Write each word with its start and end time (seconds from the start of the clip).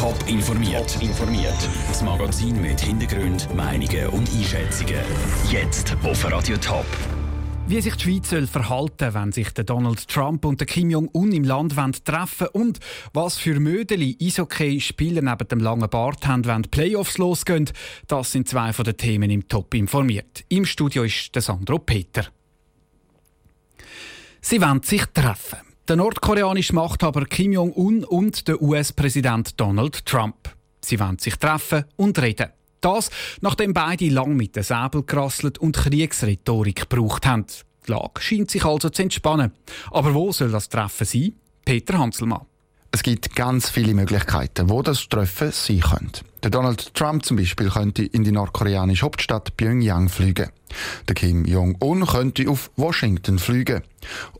Top 0.00 0.16
informiert. 0.28 0.96
informiert. 1.02 1.68
Das 1.88 2.00
Magazin 2.02 2.58
mit 2.62 2.80
Hintergrund, 2.80 3.54
Meinungen 3.54 4.06
und 4.06 4.30
Einschätzungen. 4.30 4.96
Jetzt 5.50 5.94
auf 6.02 6.24
Radio 6.24 6.56
Top. 6.56 6.86
Wie 7.66 7.82
sich 7.82 7.96
die 7.96 8.04
Schweiz 8.04 8.30
soll 8.30 8.46
verhalten 8.46 9.12
wenn 9.12 9.30
sich 9.30 9.50
der 9.50 9.64
Donald 9.64 10.08
Trump 10.08 10.46
und 10.46 10.58
der 10.58 10.66
Kim 10.66 10.88
Jong-un 10.88 11.32
im 11.32 11.44
Land 11.44 11.74
treffen 12.06 12.46
und 12.54 12.80
was 13.12 13.36
für 13.36 13.60
Mödeli 13.60 14.16
Eishockey-Spieler 14.18 15.20
neben 15.20 15.48
dem 15.48 15.60
langen 15.60 15.90
Bart 15.90 16.26
haben, 16.26 16.46
wenn 16.46 16.62
die 16.62 16.70
Playoffs 16.70 17.18
losgehen, 17.18 17.70
das 18.08 18.32
sind 18.32 18.48
zwei 18.48 18.72
von 18.72 18.86
den 18.86 18.96
Themen 18.96 19.28
im 19.28 19.48
Top 19.48 19.74
informiert. 19.74 20.44
Im 20.48 20.64
Studio 20.64 21.02
ist 21.02 21.34
der 21.34 21.42
Sandro 21.42 21.78
Peter. 21.78 22.24
Sie 24.40 24.62
wollen 24.62 24.82
sich 24.82 25.04
treffen. 25.12 25.69
Der 25.90 25.96
nordkoreanische 25.96 26.72
Machthaber 26.72 27.24
Kim 27.24 27.50
Jong-un 27.50 28.04
und 28.04 28.46
der 28.46 28.62
US-Präsident 28.62 29.60
Donald 29.60 30.06
Trump. 30.06 30.36
Sie 30.80 31.00
wollen 31.00 31.18
sich 31.18 31.34
treffen 31.34 31.84
und 31.96 32.16
reden. 32.22 32.50
Das, 32.80 33.10
nachdem 33.40 33.74
beide 33.74 34.08
lang 34.08 34.36
mit 34.36 34.54
den 34.54 34.62
Säbel 34.62 35.02
gerasselt 35.02 35.58
und 35.58 35.76
Kriegsrhetorik 35.76 36.88
gebraucht 36.88 37.26
haben. 37.26 37.46
Die 37.88 37.90
Lage 37.90 38.20
scheint 38.20 38.52
sich 38.52 38.64
also 38.64 38.88
zu 38.88 39.02
entspannen. 39.02 39.50
Aber 39.90 40.14
wo 40.14 40.30
soll 40.30 40.52
das 40.52 40.68
Treffen 40.68 41.04
sein? 41.04 41.32
Peter 41.64 41.98
Hanselmann. 41.98 42.46
Es 42.92 43.02
gibt 43.04 43.36
ganz 43.36 43.70
viele 43.70 43.94
Möglichkeiten, 43.94 44.68
wo 44.68 44.82
das 44.82 45.08
Treffen 45.08 45.52
sein 45.52 45.80
könnte. 45.80 46.22
Der 46.42 46.50
Donald 46.50 46.92
Trump 46.94 47.24
zum 47.24 47.36
Beispiel 47.36 47.70
könnte 47.70 48.02
in 48.02 48.24
die 48.24 48.32
nordkoreanische 48.32 49.04
Hauptstadt 49.04 49.56
Pyongyang 49.56 50.08
fliegen. 50.08 50.50
Der 51.06 51.14
Kim 51.14 51.44
Jong-un 51.44 52.04
könnte 52.04 52.48
auf 52.48 52.70
Washington 52.76 53.38
fliegen. 53.38 53.82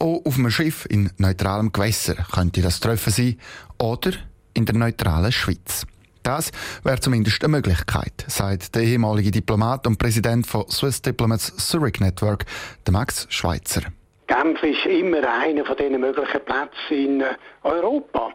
Auch 0.00 0.22
auf 0.24 0.36
einem 0.36 0.50
Schiff 0.50 0.86
in 0.88 1.10
neutralem 1.18 1.72
Gewässer 1.72 2.14
könnte 2.14 2.60
das 2.60 2.80
Treffen 2.80 3.12
sein. 3.12 3.36
Oder 3.78 4.12
in 4.54 4.66
der 4.66 4.74
neutralen 4.74 5.30
Schweiz. 5.30 5.86
Das 6.22 6.50
wäre 6.82 7.00
zumindest 7.00 7.42
eine 7.42 7.52
Möglichkeit, 7.52 8.24
sagt 8.26 8.74
der 8.74 8.82
ehemalige 8.82 9.30
Diplomat 9.30 9.86
und 9.86 9.98
Präsident 9.98 10.46
von 10.46 10.68
Swiss 10.70 11.00
Diplomats 11.00 11.52
Zurich 11.56 12.00
Network, 12.00 12.44
der 12.86 12.92
Max 12.92 13.26
Schweitzer. 13.30 13.82
Genf 14.30 14.62
ist 14.62 14.86
immer 14.86 15.28
einer 15.28 15.64
von 15.64 15.76
diesen 15.76 16.00
möglichen 16.00 16.40
Plätzen 16.44 16.70
in 16.90 17.20
äh, 17.20 17.34
Europa. 17.64 18.30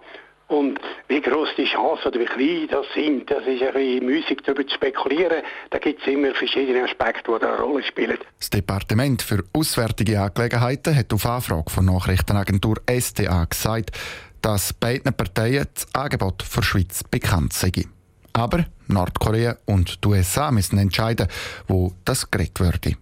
Und 0.48 0.78
wie 1.08 1.22
groß 1.22 1.50
die 1.58 1.64
Chancen 1.64 2.10
oder 2.10 2.20
wie 2.20 2.26
klein 2.26 2.68
das 2.70 2.86
sind, 2.94 3.32
das 3.32 3.48
ist 3.48 3.64
ein 3.64 3.74
bisschen 3.74 4.06
müßig 4.06 4.42
darüber 4.46 4.68
zu 4.68 4.76
spekulieren. 4.76 5.42
Da 5.70 5.78
gibt 5.78 6.02
es 6.02 6.08
immer 6.08 6.34
verschiedene 6.36 6.84
Aspekte, 6.84 7.32
die 7.32 7.46
eine 7.46 7.58
Rolle 7.58 7.82
spielen. 7.82 8.18
Das 8.40 8.50
Departement 8.50 9.22
für 9.22 9.42
Auswärtige 9.54 10.20
Angelegenheiten 10.20 10.94
hat 10.94 11.14
auf 11.14 11.26
Anfrage 11.26 11.72
von 11.72 11.86
Nachrichtenagentur 11.86 12.76
STA 12.92 13.46
gesagt, 13.46 13.92
dass 14.42 14.74
beiden 14.74 15.14
Parteien 15.14 15.66
das 15.74 15.88
Angebot 15.96 16.44
für 16.44 16.60
die 16.60 16.68
Schweiz 16.68 17.04
bekannt 17.06 17.54
sei. 17.54 17.72
Aber 18.34 18.66
Nordkorea 18.90 19.56
und 19.66 20.04
die 20.04 20.08
USA 20.10 20.52
müssen 20.52 20.78
entscheiden, 20.78 21.30
wo 21.70 21.94
das 22.04 22.30
geredet 22.30 22.60
würde. 22.60 22.98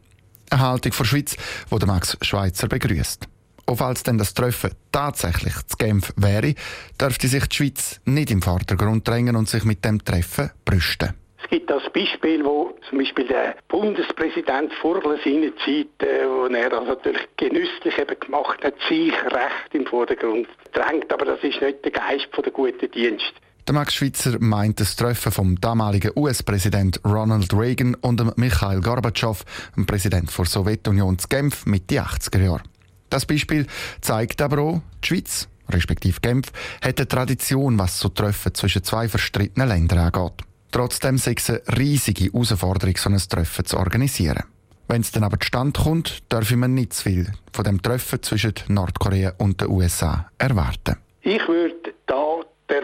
Eine 0.53 0.61
Haltung 0.61 0.91
der 0.95 1.03
Schweiz, 1.03 1.35
die 1.71 1.85
Max 1.87 2.15
Schweizer 2.21 2.67
begrüßt. 2.67 3.27
Auch 3.65 3.75
falls 3.75 4.03
denn 4.03 4.19
das 4.19 4.35
Treffen 4.35 4.69
tatsächlich 4.91 5.55
zu 5.65 5.77
Genf 5.77 6.13
wäre, 6.15 6.53
dürfte 7.01 7.27
sich 7.27 7.47
die 7.47 7.55
Schweiz 7.55 7.99
nicht 8.05 8.29
im 8.29 8.43
Vordergrund 8.43 9.07
drängen 9.07 9.35
und 9.35 9.49
sich 9.49 9.63
mit 9.63 9.83
dem 9.83 10.05
Treffen 10.05 10.51
brüsten. 10.63 11.15
Es 11.41 11.49
gibt 11.49 11.71
das 11.71 11.81
Beispiel, 11.91 12.45
wo 12.45 12.77
zum 12.87 12.99
Beispiel 12.99 13.27
der 13.27 13.55
Bundespräsident 13.67 14.71
Furler 14.75 15.17
seine 15.23 15.55
Zeit, 15.55 16.07
äh, 16.07 16.27
wo 16.27 16.45
er 16.45 16.69
das 16.69 16.85
natürlich 16.85 17.27
genüsslich 17.35 17.97
eben 17.97 18.19
gemacht 18.19 18.63
hat, 18.63 18.75
sich 18.87 19.11
recht 19.11 19.73
im 19.73 19.87
Vordergrund 19.87 20.47
drängt. 20.73 21.11
Aber 21.11 21.25
das 21.25 21.43
ist 21.43 21.59
nicht 21.61 21.83
der 21.83 21.91
Geist 21.91 22.27
von 22.31 22.43
der 22.43 22.53
guten 22.53 22.91
Dienst. 22.91 23.33
Der 23.65 23.73
Max 23.73 23.93
Schweizer 23.93 24.39
meint 24.41 24.81
das 24.81 24.97
Treffen 24.97 25.31
vom 25.31 25.61
damaligen 25.61 26.11
US-Präsident 26.17 26.99
Ronald 27.05 27.53
Reagan 27.53 27.95
und 27.95 28.19
dem 28.19 28.33
Michail 28.35 28.81
Gorbatschow, 28.81 29.41
dem 29.77 29.85
Präsident 29.85 30.37
der 30.37 30.45
Sowjetunion 30.45 31.17
zu 31.17 31.29
Genf 31.29 31.65
Mitte 31.65 32.03
80er 32.03 32.43
Jahre. 32.43 32.63
Das 33.09 33.25
Beispiel 33.25 33.65
zeigt 34.01 34.41
aber 34.41 34.61
auch, 34.61 34.81
die 35.01 35.07
Schweiz, 35.07 35.47
respektive 35.69 36.19
Genf, 36.19 36.51
hat 36.81 36.99
eine 36.99 37.07
Tradition, 37.07 37.79
was 37.79 37.99
so 37.99 38.09
Treffen 38.09 38.53
zwischen 38.53 38.83
zwei 38.83 39.07
verstrittenen 39.07 39.69
Ländern 39.69 39.99
angeht. 39.99 40.43
Trotzdem 40.71 41.17
sei 41.17 41.35
es 41.37 41.49
eine 41.49 41.61
riesige 41.77 42.25
Herausforderung, 42.25 42.97
so 42.97 43.09
ein 43.09 43.17
Treffen 43.17 43.63
zu 43.63 43.77
organisieren. 43.77 44.43
Wenn 44.89 45.01
es 45.01 45.11
dann 45.11 45.23
aber 45.23 45.39
zustande 45.39 45.79
kommt, 45.79 46.29
dürfen 46.29 46.59
wir 46.59 46.67
nicht 46.67 46.93
zu 46.93 47.03
viel 47.03 47.31
von 47.53 47.63
dem 47.63 47.81
Treffen 47.81 48.21
zwischen 48.21 48.55
Nordkorea 48.67 49.35
und 49.37 49.61
den 49.61 49.69
USA 49.69 50.29
erwarten. 50.37 50.97
Ich 51.21 51.47
würde 51.47 51.75
die 51.82 51.82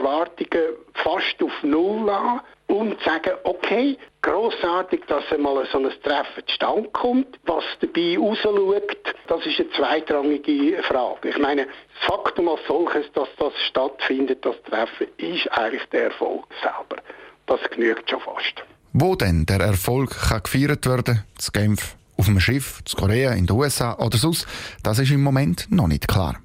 Erwartungen 0.09 0.75
fast 0.93 1.43
auf 1.43 1.63
Null 1.63 2.05
lassen 2.05 2.41
und 2.67 2.99
sagen, 3.03 3.33
okay, 3.43 3.97
grossartig, 4.21 5.05
dass 5.07 5.23
einmal 5.31 5.67
so 5.71 5.79
ein 5.79 5.89
Treffen 6.03 6.43
zustande 6.47 6.89
kommt. 6.89 7.39
Was 7.45 7.63
dabei 7.79 8.17
rausschaut, 8.17 8.97
das 9.27 9.45
ist 9.45 9.59
eine 9.59 9.69
zweitrangige 9.71 10.81
Frage. 10.83 11.29
Ich 11.29 11.37
meine, 11.37 11.65
das 11.65 12.07
Faktum 12.07 12.49
als 12.49 12.61
solches, 12.67 13.11
dass 13.13 13.27
das 13.37 13.53
stattfindet, 13.67 14.43
das 14.45 14.55
Treffen, 14.63 15.07
ist 15.17 15.51
eigentlich 15.51 15.85
der 15.91 16.05
Erfolg 16.05 16.45
selber. 16.61 17.01
Das 17.45 17.59
genügt 17.69 18.09
schon 18.09 18.19
fast. 18.19 18.63
Wo 18.93 19.15
denn 19.15 19.45
der 19.45 19.61
Erfolg 19.61 20.11
kann 20.11 20.43
gefeiert 20.43 20.85
werden 20.87 21.23
zu 21.37 21.51
Genf, 21.51 21.95
auf 22.17 22.27
einem 22.27 22.39
Schiff, 22.39 22.83
zu 22.85 22.97
Korea, 22.97 23.33
in 23.33 23.45
den 23.45 23.55
USA 23.55 23.95
oder 23.97 24.17
sonst, 24.17 24.47
das 24.83 24.99
ist 24.99 25.11
im 25.11 25.21
Moment 25.21 25.67
noch 25.69 25.87
nicht 25.87 26.07
klar. 26.07 26.35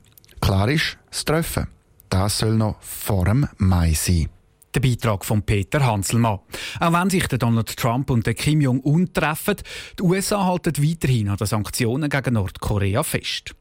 Klar 0.41 0.69
ist, 0.69 0.99
das 1.11 1.25
Treffen, 1.25 1.74
das 2.15 2.39
soll 2.39 2.55
noch 2.55 2.81
vor 2.81 3.25
dem 3.25 3.49
Mai 3.59 3.93
sein. 3.93 4.29
Der 4.73 4.81
Beitrag 4.81 5.25
von 5.25 5.43
Peter 5.43 5.85
Hanselmann. 5.85 6.39
Auch 6.79 6.93
wenn 6.93 7.11
sich 7.11 7.27
Donald 7.27 7.77
Trump 7.77 8.09
und 8.09 8.25
Kim 8.37 8.61
Jong-un 8.61 9.13
treffen, 9.13 9.57
die 9.99 10.03
USA 10.05 10.45
halten 10.45 10.75
weiterhin 10.79 11.29
an 11.29 11.37
den 11.37 11.47
Sanktionen 11.49 12.09
gegen 12.09 12.35
Nordkorea 12.35 13.03
fest. 13.03 13.57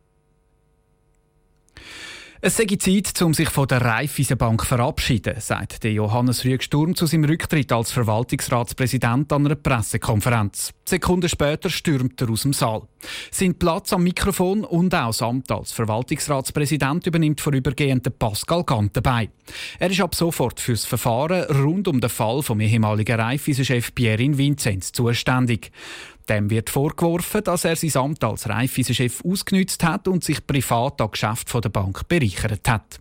Es 2.46 2.58
sei 2.58 2.66
Zeit, 2.66 3.22
um 3.22 3.34
sich 3.34 3.50
von 3.50 3.70
der 3.70 3.80
Raiffeisenbank 3.80 4.64
zu 4.64 4.68
verabschieden, 4.68 5.36
sagt 5.40 5.82
der 5.82 5.94
Johannes 5.94 6.44
Rüegsturm 6.44 6.94
zu 6.94 7.06
seinem 7.06 7.24
Rücktritt 7.24 7.72
als 7.72 7.94
Verwaltungsratspräsident 7.94 9.32
an 9.32 9.46
einer 9.46 9.56
Pressekonferenz. 9.56 10.74
Sekunden 10.84 11.30
später 11.30 11.70
stürmt 11.70 12.20
er 12.20 12.30
aus 12.30 12.42
dem 12.42 12.52
Saal. 12.52 12.82
Sein 13.32 13.56
Platz 13.56 13.94
am 13.94 14.04
Mikrofon 14.04 14.66
und 14.66 14.94
auch 14.94 15.08
das 15.08 15.22
Amt 15.22 15.50
als 15.52 15.72
Verwaltungsratspräsident 15.72 17.08
übernimmt 17.08 17.40
vorübergehend 17.40 18.20
Pascal 18.20 18.66
Gantenbein. 18.66 19.30
Er 19.80 19.90
ist 19.90 20.02
ab 20.02 20.14
sofort 20.14 20.60
für 20.60 20.74
das 20.74 20.84
Verfahren 20.84 21.44
rund 21.44 21.88
um 21.88 22.02
den 22.02 22.10
Fall 22.10 22.44
vom 22.44 22.60
ehemaligen 22.60 23.22
Raiffeisenchef 23.22 23.96
Pierin 23.96 24.38
Vinzenz 24.38 24.92
zuständig. 24.92 25.72
Dem 26.30 26.50
wird 26.50 26.70
vorgeworfen, 26.70 27.44
dass 27.44 27.66
er 27.66 27.76
sein 27.76 28.02
Amt 28.02 28.24
als 28.24 28.48
Raiffeisen-Chef 28.48 29.24
ausgenützt 29.26 29.84
hat 29.84 30.08
und 30.08 30.24
sich 30.24 30.46
privat 30.46 31.02
an 31.02 31.12
Geschäften 31.12 31.62
der 31.62 31.70
Bank 31.70 32.08
bereichert 32.08 32.68
hat. 32.70 33.00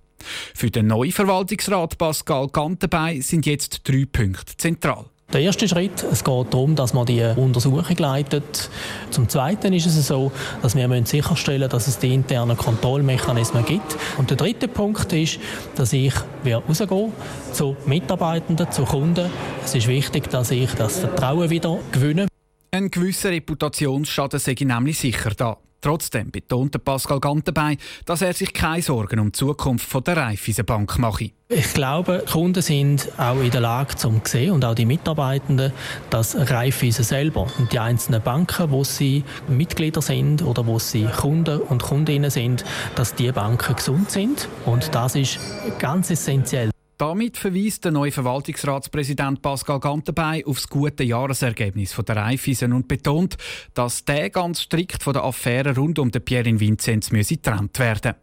Für 0.54 0.70
den 0.70 0.88
neuen 0.88 1.12
Verwaltungsrat 1.12 1.98
Pascal 1.98 2.48
Gantenbein 2.48 3.22
sind 3.22 3.46
jetzt 3.46 3.82
drei 3.84 4.06
Punkte 4.10 4.56
zentral. 4.56 5.06
Der 5.32 5.40
erste 5.40 5.66
Schritt, 5.66 6.04
es 6.12 6.24
geht 6.24 6.52
darum, 6.52 6.76
dass 6.76 6.92
man 6.92 7.06
die 7.06 7.22
Untersuchung 7.36 7.96
leitet. 7.96 8.68
Zum 9.10 9.30
Zweiten 9.30 9.72
ist 9.72 9.86
es 9.86 10.06
so, 10.06 10.30
dass 10.60 10.76
wir 10.76 11.06
sicherstellen 11.06 11.60
müssen, 11.60 11.70
dass 11.70 11.86
es 11.86 11.98
die 11.98 12.12
internen 12.12 12.54
Kontrollmechanismen 12.54 13.64
gibt. 13.64 13.96
Und 14.18 14.28
der 14.28 14.36
dritte 14.36 14.68
Punkt 14.68 15.10
ist, 15.14 15.38
dass 15.74 15.94
ich 15.94 16.12
rausgehe 16.44 17.12
zu 17.52 17.76
Mitarbeitenden, 17.86 18.70
zu 18.70 18.84
Kunden. 18.84 19.30
Es 19.64 19.74
ist 19.74 19.88
wichtig, 19.88 20.28
dass 20.28 20.50
ich 20.50 20.70
das 20.74 20.98
Vertrauen 20.98 21.48
wieder 21.48 21.78
gewinne. 21.92 22.26
Ein 22.74 22.90
gewisser 22.90 23.28
Reputationsschaden 23.28 24.40
sei 24.40 24.56
nämlich 24.58 24.98
sicher 24.98 25.32
da. 25.36 25.58
Trotzdem 25.82 26.30
betonte 26.30 26.78
Pascal 26.78 27.20
Gantenbein, 27.20 27.76
dass 28.06 28.22
er 28.22 28.32
sich 28.32 28.54
keine 28.54 28.80
Sorgen 28.80 29.18
um 29.18 29.26
die 29.26 29.32
Zukunft 29.32 29.94
der 30.06 30.16
Raiffeisenbank 30.16 30.98
mache. 30.98 31.32
Ich 31.50 31.74
glaube, 31.74 32.24
Kunden 32.32 32.62
sind 32.62 33.10
auch 33.18 33.42
in 33.42 33.50
der 33.50 33.60
Lage 33.60 33.96
zu 33.96 34.18
sehen 34.24 34.52
und 34.52 34.64
auch 34.64 34.74
die 34.74 34.86
Mitarbeitenden, 34.86 35.70
dass 36.08 36.34
Raiffeisen 36.34 37.04
selber 37.04 37.46
und 37.58 37.70
die 37.74 37.78
einzelnen 37.78 38.22
Banken, 38.22 38.70
wo 38.70 38.84
sie 38.84 39.22
Mitglieder 39.48 40.00
sind 40.00 40.40
oder 40.40 40.66
wo 40.66 40.78
sie 40.78 41.04
Kunden 41.04 41.60
und 41.60 41.82
Kundinnen 41.82 42.30
sind, 42.30 42.64
dass 42.94 43.14
die 43.14 43.30
Banken 43.32 43.76
gesund 43.76 44.10
sind 44.10 44.48
und 44.64 44.94
das 44.94 45.14
ist 45.14 45.38
ganz 45.78 46.08
essentiell. 46.10 46.71
Damit 46.98 47.36
verweist 47.36 47.84
der 47.84 47.92
neue 47.92 48.12
Verwaltungsratspräsident 48.12 49.42
Pascal 49.42 49.80
Gantenbein 49.80 50.44
auf 50.44 50.56
das 50.56 50.68
gute 50.68 51.02
Jahresergebnis 51.02 51.96
der 51.96 52.16
Raiffeisen 52.16 52.72
und 52.72 52.86
betont, 52.86 53.36
dass 53.74 54.04
der 54.04 54.30
ganz 54.30 54.62
strikt 54.62 55.02
von 55.02 55.12
der 55.12 55.24
Affäre 55.24 55.74
rund 55.74 55.98
um 55.98 56.10
den 56.10 56.22
Pierre 56.22 56.60
Vinzenz 56.60 57.10
getrennt 57.10 57.78
werden 57.78 58.14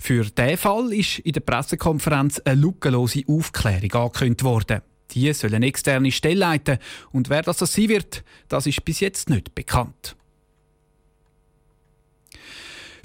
Für 0.00 0.24
diesen 0.24 0.56
Fall 0.56 0.92
ist 0.92 1.20
in 1.20 1.32
der 1.32 1.40
Pressekonferenz 1.40 2.40
eine 2.40 2.60
lückenlose 2.60 3.22
Aufklärung 3.28 3.92
angekündigt 3.92 4.44
worden. 4.44 4.80
Die 5.12 5.32
sollen 5.32 5.62
externe 5.62 6.10
Stelle 6.10 6.40
leiten 6.40 6.78
und 7.12 7.30
wer 7.30 7.42
das 7.42 7.58
sein 7.58 7.88
wird, 7.88 8.24
das 8.48 8.66
ist 8.66 8.84
bis 8.84 9.00
jetzt 9.00 9.30
nicht 9.30 9.54
bekannt. 9.54 10.16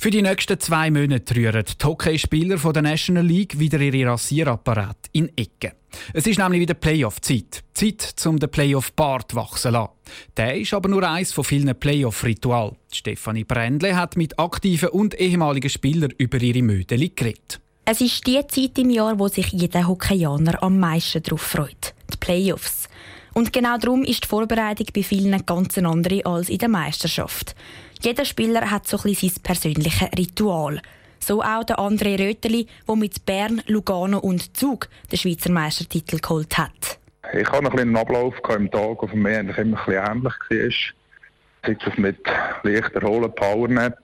Für 0.04 0.12
die 0.12 0.22
nächsten 0.22 0.60
zwei 0.60 0.92
Monate 0.92 1.34
rühren 1.34 1.64
die 1.64 1.86
Hockeyspieler 1.86 2.58
der 2.58 2.82
National 2.82 3.26
League 3.26 3.58
wieder 3.58 3.80
ihre 3.80 4.12
Rasierapparat 4.12 4.98
in 5.14 5.32
Ecken. 5.38 5.72
Es 6.12 6.28
ist 6.28 6.40
nämlich 6.40 6.60
wieder 6.60 6.74
Playoff-Zeit. 6.74 7.64
Zeit, 7.74 8.14
um 8.26 8.38
den 8.38 8.52
Playoff-Bart 8.52 9.34
wachsen 9.34 9.62
zu 9.62 9.70
lassen. 9.70 9.92
Der 10.36 10.58
ist 10.58 10.74
aber 10.74 10.90
nur 10.90 11.10
eins 11.10 11.32
von 11.32 11.46
vielen 11.46 11.74
Playoff-Ritualen. 11.74 12.76
Stefanie 12.92 13.46
Brändle 13.46 13.96
hat 13.96 14.18
mit 14.18 14.38
aktiven 14.38 14.90
und 14.90 15.18
ehemaligen 15.18 15.70
Spielern 15.70 16.12
über 16.18 16.42
ihre 16.42 16.64
Mödeli 16.64 17.14
geredet. 17.16 17.62
Es 17.86 18.02
ist 18.02 18.28
die 18.28 18.46
Zeit 18.46 18.78
im 18.78 18.90
Jahr, 18.90 19.18
wo 19.18 19.30
sich 19.30 19.54
jeder 19.54 19.88
Hockeyaner 19.88 20.62
am 20.62 20.80
meisten 20.82 21.24
darauf 21.24 21.44
freut. 21.44 21.94
Die 22.12 22.18
Playoffs. 22.18 22.90
Und 23.34 23.54
genau 23.54 23.78
darum 23.78 24.04
ist 24.04 24.26
die 24.26 24.28
Vorbereitung 24.28 24.88
bei 24.94 25.02
vielen 25.02 25.46
ganz 25.46 25.78
andere 25.78 26.26
als 26.26 26.50
in 26.50 26.58
der 26.58 26.70
Meisterschaft. 26.70 27.56
Jeder 28.04 28.26
Spieler 28.26 28.70
hat 28.70 28.86
so 28.86 28.98
ein 28.98 29.14
sein 29.14 29.32
persönliches 29.42 30.10
Ritual. 30.18 30.82
So 31.20 31.42
auch 31.42 31.64
der 31.64 31.78
André 31.78 32.20
Röteli, 32.20 32.68
der 32.86 32.96
mit 32.98 33.26
Bern, 33.26 33.62
Lugano 33.68 34.20
und 34.20 34.58
Zug 34.58 34.90
den 35.10 35.18
Schweizer 35.18 35.54
Meistertitel 35.54 36.20
geholt 36.20 36.58
hat. 36.58 37.00
Ich 37.34 37.50
hatte 37.50 37.64
noch 37.64 37.74
einen 37.74 37.96
Ablauf 37.96 38.36
im 38.50 38.70
Tag, 38.70 39.00
der 39.00 39.08
für 39.08 39.16
mich 39.16 39.38
immer 39.38 39.58
ein 39.58 39.72
bisschen 39.72 39.94
ähnlich 39.94 40.34
war. 40.50 41.76
Sei 41.76 41.78
es 41.92 41.98
mit 41.98 42.20
leicht 42.64 42.94
erholen 42.94 43.34
Powernap 43.34 43.98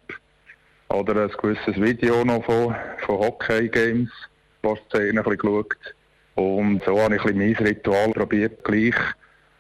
oder 0.87 1.23
ein 1.23 1.31
gewisses 1.41 1.75
Video 1.75 2.23
noch 2.23 2.45
von, 2.45 2.73
von 3.05 3.17
Hockey-Games, 3.17 4.09
was 4.61 4.79
ein 4.93 5.15
bisschen 5.15 5.37
geschaut. 5.37 5.75
Und 6.35 6.81
so 6.85 6.97
habe 7.01 7.17
ich 7.17 7.25
ein 7.25 7.37
bisschen 7.37 7.57
mein 7.57 7.67
Ritual 7.67 8.11
probiert, 8.13 8.63
gleich 8.63 8.95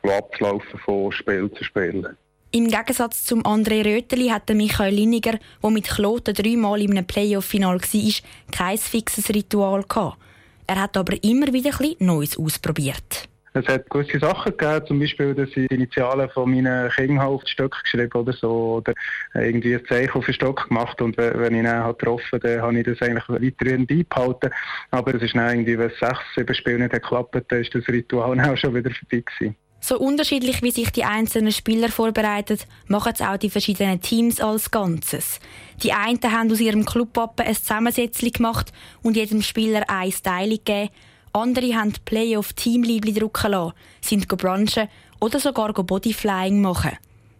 abzulaufen 0.03 0.79
von 0.79 1.11
Spiel 1.11 1.51
zu 1.51 1.63
Spiel. 1.65 2.15
Im 2.51 2.67
Gegensatz 2.67 3.25
zum 3.25 3.43
André 3.43 3.85
Röteli 3.85 4.29
hat 4.29 4.49
Michael 4.49 4.95
Liniger, 4.95 5.37
der 5.61 5.69
mit 5.69 5.87
Kloten 5.87 6.33
dreimal 6.33 6.81
einem 6.81 7.05
Playoff-Final 7.05 7.79
war, 7.79 8.13
kein 8.51 8.77
fixes 8.79 9.29
Ritual 9.29 9.83
gehabt. 9.83 10.17
Er 10.65 10.81
hat 10.81 10.97
aber 10.97 11.23
immer 11.23 11.53
wieder 11.53 11.69
etwas 11.69 11.99
Neues 11.99 12.39
ausprobiert. 12.39 13.29
Es 13.53 13.67
hat 13.67 13.87
gewisse 13.91 14.17
Sachen 14.17 14.57
gegeben, 14.57 14.87
zum 14.87 14.99
Beispiel, 14.99 15.35
dass 15.35 15.49
ich 15.49 15.67
die 15.67 15.75
Initialen 15.75 16.27
von 16.31 16.49
meinen 16.49 16.89
Kindern 16.89 17.19
auf 17.19 17.43
den 17.43 17.49
Stock 17.49 17.77
geschrieben 17.83 18.13
oder 18.13 18.33
so, 18.33 18.77
oder 18.77 18.93
irgendwie 19.35 19.75
ein 19.75 19.85
Zeichen 19.85 20.13
auf 20.13 20.25
den 20.25 20.33
Stock 20.33 20.69
gemacht 20.69 20.99
und 21.03 21.17
wenn 21.17 21.53
ich 21.53 21.63
ihn 21.63 21.83
getroffen 21.87 22.25
habe, 22.31 22.47
dann 22.47 22.61
habe 22.63 22.79
ich 22.79 22.85
das 22.85 23.01
eigentlich 23.03 23.29
weiterhin 23.29 23.85
beibehalten. 23.85 24.49
Aber 24.89 25.13
es 25.13 25.21
ist 25.21 25.35
dann 25.35 25.49
irgendwie, 25.49 25.77
wenn 25.77 25.91
sechs, 25.99 26.19
sieben 26.35 26.55
Spiele 26.55 26.79
nicht 26.79 26.93
geklappt 26.93 27.35
hat, 27.35 27.51
ist 27.51 27.75
das 27.75 27.87
Ritual 27.89 28.39
auch 28.49 28.57
schon 28.57 28.73
wieder 28.73 28.89
vorbei 28.89 29.23
gewesen. 29.23 29.55
So 29.81 29.97
unterschiedlich 29.97 30.61
wie 30.61 30.71
sich 30.71 30.91
die 30.91 31.05
einzelnen 31.05 31.51
Spieler 31.51 31.89
vorbereiten, 31.89 32.59
machen 32.87 33.13
es 33.13 33.21
auch 33.21 33.37
die 33.37 33.49
verschiedenen 33.49 34.01
Teams 34.01 34.41
als 34.41 34.71
Ganzes. 34.71 35.39
Die 35.83 35.93
einen 35.93 36.21
haben 36.21 36.51
aus 36.51 36.59
ihrem 36.59 36.85
Clubwappen 36.85 37.45
ein 37.45 37.55
Zusammensetzung 37.55 38.31
gemacht 38.31 38.73
und 39.03 39.15
jedem 39.15 39.41
Spieler 39.41 39.89
ein 39.89 40.11
Style 40.11 40.57
gegeben. 40.57 40.89
Andere 41.31 41.75
haben 41.75 41.93
Playoff-Teamliebli 42.05 43.13
drucken 43.13 43.51
lassen, 43.51 43.73
sind 44.01 44.27
brunchen 44.27 44.89
oder 45.21 45.39
sogar 45.39 45.71
Bodyflying 45.73 46.61
machen. 46.61 46.97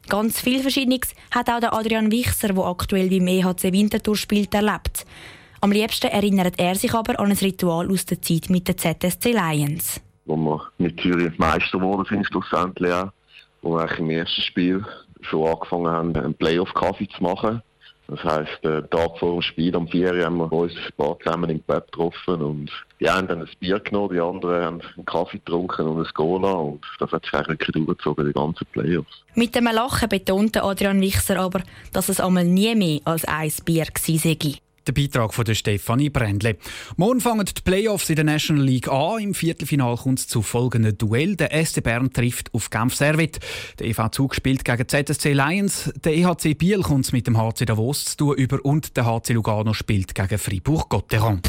Ganz 0.08 0.40
viel 0.40 0.62
Verschiedenes 0.62 1.14
hat 1.32 1.50
auch 1.50 1.60
der 1.60 1.74
Adrian 1.74 2.12
Wichser, 2.12 2.54
der 2.54 2.66
aktuell 2.66 3.10
beim 3.10 3.28
EHC 3.28 3.72
Winterthur 3.74 4.16
spielt, 4.16 4.54
erlebt. 4.54 5.06
Am 5.62 5.72
liebsten 5.72 6.08
erinnert 6.08 6.58
er 6.58 6.76
sich 6.76 6.94
aber 6.94 7.20
an 7.20 7.32
ein 7.32 7.38
Ritual 7.38 7.92
aus 7.92 8.06
der 8.06 8.22
Zeit 8.22 8.50
mit 8.50 8.68
den 8.68 8.78
ZSC 8.78 9.34
Lions 9.34 10.02
wo 10.30 10.38
wir 10.38 10.62
mit 10.78 11.02
Zürich 11.02 11.38
Meister 11.38 11.80
geworden 11.80 12.06
sind, 12.08 12.26
schlussendlich 12.28 12.94
auch. 12.94 13.10
Wo 13.62 13.76
wir 13.76 13.98
im 13.98 14.10
ersten 14.12 14.42
Spiel 14.42 14.86
schon 15.22 15.48
angefangen 15.48 15.88
haben, 15.88 16.16
einen 16.16 16.34
Playoff-Kaffee 16.36 17.10
zu 17.10 17.24
machen. 17.24 17.62
Das 18.08 18.24
heisst, 18.24 18.64
den 18.64 18.90
Tag 18.90 19.20
vor 19.20 19.34
dem 19.34 19.42
Spiel 19.42 19.76
am 19.76 19.88
4 19.88 20.26
haben 20.26 20.38
wir 20.38 20.52
uns 20.52 20.74
ein 20.74 20.94
paar 20.98 21.20
zusammen 21.20 21.50
im 21.50 21.60
Bett 21.60 21.92
getroffen 21.92 22.42
und 22.42 22.72
die 23.00 23.08
einen 23.08 23.30
haben 23.30 23.42
ein 23.42 23.50
Bier 23.60 23.80
genommen, 23.80 24.14
die 24.14 24.20
anderen 24.20 24.66
haben 24.66 24.82
einen 24.96 25.06
Kaffee 25.06 25.38
getrunken 25.38 25.88
und 25.88 26.00
ein 26.00 26.14
Cola 26.16 26.54
und 26.54 26.84
das 27.00 27.12
hat 27.12 27.24
sich 27.26 27.34
eigentlich 27.36 27.70
durchgezogen, 27.72 28.26
die 28.26 28.34
ganzen 28.34 28.66
Playoffs. 28.72 29.24
Mit 29.36 29.54
dem 29.54 29.66
Lachen 29.66 30.10
betonte 30.10 30.64
Adrian 30.64 31.02
Wichser 31.02 31.40
aber, 31.40 31.62
dass 31.94 32.10
es 32.10 32.20
einmal 32.20 32.46
nie 32.46 32.74
mehr 32.74 33.00
als 33.06 33.26
ein 33.26 33.52
Bier 33.64 33.86
war. 33.86 34.69
Der 34.88 34.94
Beitrag 34.94 35.34
von 35.34 35.46
Stefanie 35.54 36.10
Brändle. 36.10 36.58
Morgen 36.98 37.22
fangen 37.22 37.46
die 37.46 37.62
Playoffs 37.62 38.10
in 38.10 38.16
der 38.16 38.26
National 38.26 38.64
League 38.64 38.88
an. 38.88 39.20
Im 39.20 39.34
Viertelfinal 39.34 39.98
kommt 39.98 40.20
es 40.20 40.28
zu 40.28 40.42
folgenden 40.42 40.98
Duell. 40.98 41.36
Der 41.36 41.66
SC 41.66 41.84
Bern 41.84 42.12
trifft 42.12 42.54
auf 42.54 42.70
Genf 42.70 42.96
Servet. 42.96 43.40
Der 43.80 43.88
EV 43.88 44.10
Zug 44.12 44.36
spielt 44.36 44.66
gegen 44.66 44.88
ZSC 44.88 45.34
Lions. 45.34 45.92
Der 46.04 46.16
EHC 46.16 46.54
Biel 46.58 46.82
kommt 46.82 47.12
mit 47.14 47.28
dem 47.28 47.38
HC 47.38 47.66
Davos 47.66 48.06
zu 48.06 48.18
tun 48.18 48.36
über 48.38 48.64
und 48.64 48.96
der 48.98 49.06
HC 49.06 49.34
Lugano 49.34 49.74
spielt 49.74 50.16
gegen 50.16 50.38
Fribourg-Gotteron. 50.38 51.42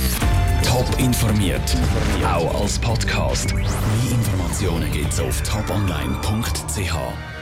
Top 0.63 0.87
informiert, 0.99 1.77
auch 2.25 2.61
als 2.61 2.79
Podcast. 2.79 3.55
Mehr 3.55 3.65
Informationen 4.11 4.93
gibt's 4.93 5.19
auf 5.19 5.43
toponline.ch. 5.43 7.40